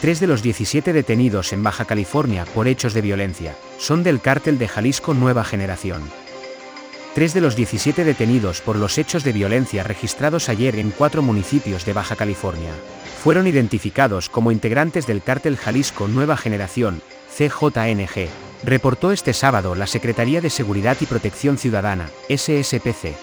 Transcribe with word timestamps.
Tres 0.00 0.20
de 0.20 0.28
los 0.28 0.42
17 0.42 0.92
detenidos 0.92 1.52
en 1.52 1.64
Baja 1.64 1.84
California 1.84 2.44
por 2.54 2.68
hechos 2.68 2.94
de 2.94 3.00
violencia 3.00 3.56
son 3.78 4.04
del 4.04 4.20
cártel 4.20 4.56
de 4.56 4.68
Jalisco 4.68 5.12
Nueva 5.12 5.42
Generación. 5.42 6.02
Tres 7.16 7.34
de 7.34 7.40
los 7.40 7.56
17 7.56 8.04
detenidos 8.04 8.60
por 8.60 8.76
los 8.76 8.96
hechos 8.96 9.24
de 9.24 9.32
violencia 9.32 9.82
registrados 9.82 10.48
ayer 10.48 10.76
en 10.76 10.92
cuatro 10.92 11.20
municipios 11.20 11.84
de 11.84 11.94
Baja 11.94 12.14
California 12.14 12.70
fueron 13.24 13.48
identificados 13.48 14.28
como 14.28 14.52
integrantes 14.52 15.08
del 15.08 15.20
cártel 15.20 15.56
Jalisco 15.56 16.06
Nueva 16.06 16.36
Generación, 16.36 17.02
CJNG, 17.36 18.28
reportó 18.62 19.10
este 19.10 19.32
sábado 19.32 19.74
la 19.74 19.88
Secretaría 19.88 20.40
de 20.40 20.50
Seguridad 20.50 20.96
y 21.00 21.06
Protección 21.06 21.58
Ciudadana, 21.58 22.08
SSPC. 22.28 23.16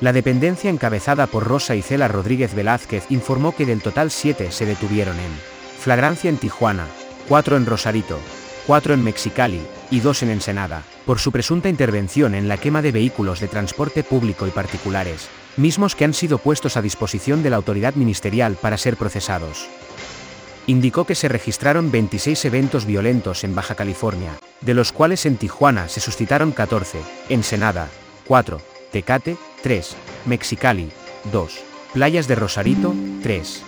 La 0.00 0.14
dependencia 0.14 0.70
encabezada 0.70 1.26
por 1.26 1.44
Rosa 1.44 1.74
Isela 1.74 2.08
Rodríguez 2.08 2.54
Velázquez 2.54 3.04
informó 3.10 3.54
que 3.54 3.66
del 3.66 3.82
total 3.82 4.10
siete 4.10 4.52
se 4.52 4.64
detuvieron 4.64 5.16
en 5.16 5.55
flagrancia 5.78 6.30
en 6.30 6.38
Tijuana, 6.38 6.86
cuatro 7.28 7.56
en 7.56 7.66
Rosarito, 7.66 8.18
cuatro 8.66 8.94
en 8.94 9.04
Mexicali, 9.04 9.60
y 9.90 10.00
dos 10.00 10.22
en 10.22 10.30
Ensenada, 10.30 10.82
por 11.04 11.18
su 11.18 11.30
presunta 11.32 11.68
intervención 11.68 12.34
en 12.34 12.48
la 12.48 12.56
quema 12.56 12.82
de 12.82 12.92
vehículos 12.92 13.40
de 13.40 13.48
transporte 13.48 14.02
público 14.02 14.46
y 14.46 14.50
particulares, 14.50 15.28
mismos 15.56 15.94
que 15.94 16.04
han 16.04 16.14
sido 16.14 16.38
puestos 16.38 16.76
a 16.76 16.82
disposición 16.82 17.42
de 17.42 17.50
la 17.50 17.56
autoridad 17.56 17.94
ministerial 17.94 18.56
para 18.60 18.78
ser 18.78 18.96
procesados. 18.96 19.68
Indicó 20.66 21.04
que 21.04 21.14
se 21.14 21.28
registraron 21.28 21.92
26 21.92 22.44
eventos 22.46 22.86
violentos 22.86 23.44
en 23.44 23.54
Baja 23.54 23.76
California, 23.76 24.32
de 24.60 24.74
los 24.74 24.90
cuales 24.90 25.24
en 25.24 25.36
Tijuana 25.36 25.88
se 25.88 26.00
suscitaron 26.00 26.50
14, 26.50 26.98
Ensenada, 27.28 27.88
4, 28.26 28.60
Tecate, 28.90 29.36
3, 29.62 29.96
Mexicali, 30.26 30.90
2, 31.30 31.60
Playas 31.92 32.26
de 32.26 32.34
Rosarito, 32.34 32.94
3. 33.22 33.62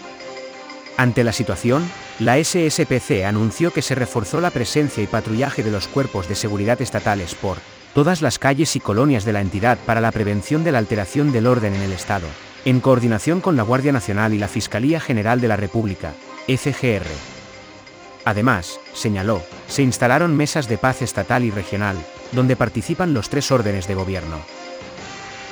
Ante 0.98 1.22
la 1.22 1.32
situación, 1.32 1.88
la 2.18 2.42
SSPC 2.42 3.24
anunció 3.24 3.72
que 3.72 3.82
se 3.82 3.94
reforzó 3.94 4.40
la 4.40 4.50
presencia 4.50 5.00
y 5.00 5.06
patrullaje 5.06 5.62
de 5.62 5.70
los 5.70 5.86
cuerpos 5.86 6.28
de 6.28 6.34
seguridad 6.34 6.82
estatales 6.82 7.36
por 7.36 7.58
todas 7.94 8.20
las 8.20 8.40
calles 8.40 8.74
y 8.74 8.80
colonias 8.80 9.24
de 9.24 9.32
la 9.32 9.40
entidad 9.40 9.78
para 9.86 10.00
la 10.00 10.10
prevención 10.10 10.64
de 10.64 10.72
la 10.72 10.78
alteración 10.78 11.30
del 11.30 11.46
orden 11.46 11.76
en 11.76 11.82
el 11.82 11.92
Estado, 11.92 12.26
en 12.64 12.80
coordinación 12.80 13.40
con 13.40 13.54
la 13.54 13.62
Guardia 13.62 13.92
Nacional 13.92 14.34
y 14.34 14.38
la 14.38 14.48
Fiscalía 14.48 14.98
General 14.98 15.40
de 15.40 15.46
la 15.46 15.54
República, 15.54 16.14
FGR. 16.48 17.06
Además, 18.24 18.80
señaló, 18.92 19.40
se 19.68 19.84
instalaron 19.84 20.36
mesas 20.36 20.66
de 20.66 20.78
paz 20.78 21.00
estatal 21.02 21.44
y 21.44 21.52
regional, 21.52 21.96
donde 22.32 22.56
participan 22.56 23.14
los 23.14 23.28
tres 23.28 23.52
órdenes 23.52 23.86
de 23.86 23.94
gobierno. 23.94 24.40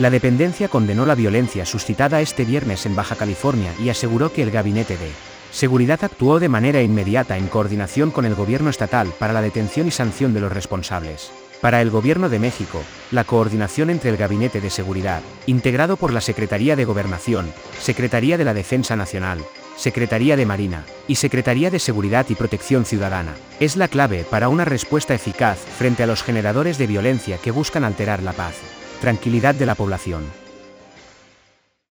La 0.00 0.10
dependencia 0.10 0.66
condenó 0.66 1.06
la 1.06 1.14
violencia 1.14 1.64
suscitada 1.64 2.20
este 2.20 2.44
viernes 2.44 2.84
en 2.84 2.96
Baja 2.96 3.14
California 3.14 3.72
y 3.80 3.90
aseguró 3.90 4.32
que 4.32 4.42
el 4.42 4.50
gabinete 4.50 4.98
de 4.98 5.08
Seguridad 5.56 6.04
actuó 6.04 6.38
de 6.38 6.50
manera 6.50 6.82
inmediata 6.82 7.38
en 7.38 7.48
coordinación 7.48 8.10
con 8.10 8.26
el 8.26 8.34
gobierno 8.34 8.68
estatal 8.68 9.08
para 9.18 9.32
la 9.32 9.40
detención 9.40 9.88
y 9.88 9.90
sanción 9.90 10.34
de 10.34 10.40
los 10.40 10.52
responsables. 10.52 11.32
Para 11.62 11.80
el 11.80 11.88
Gobierno 11.88 12.28
de 12.28 12.38
México, 12.38 12.82
la 13.10 13.24
coordinación 13.24 13.88
entre 13.88 14.10
el 14.10 14.18
Gabinete 14.18 14.60
de 14.60 14.68
Seguridad, 14.68 15.22
integrado 15.46 15.96
por 15.96 16.12
la 16.12 16.20
Secretaría 16.20 16.76
de 16.76 16.84
Gobernación, 16.84 17.50
Secretaría 17.80 18.36
de 18.36 18.44
la 18.44 18.52
Defensa 18.52 18.96
Nacional, 18.96 19.38
Secretaría 19.78 20.36
de 20.36 20.44
Marina 20.44 20.84
y 21.08 21.14
Secretaría 21.14 21.70
de 21.70 21.78
Seguridad 21.78 22.26
y 22.28 22.34
Protección 22.34 22.84
Ciudadana, 22.84 23.32
es 23.58 23.78
la 23.78 23.88
clave 23.88 24.26
para 24.30 24.50
una 24.50 24.66
respuesta 24.66 25.14
eficaz 25.14 25.56
frente 25.56 26.02
a 26.02 26.06
los 26.06 26.22
generadores 26.22 26.76
de 26.76 26.86
violencia 26.86 27.38
que 27.38 27.50
buscan 27.50 27.84
alterar 27.84 28.22
la 28.22 28.34
paz, 28.34 28.56
tranquilidad 29.00 29.54
de 29.54 29.64
la 29.64 29.74
población. 29.74 30.45